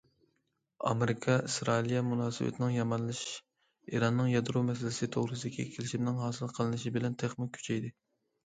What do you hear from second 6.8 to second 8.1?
بىلەن تېخىمۇ كۈچەيدى.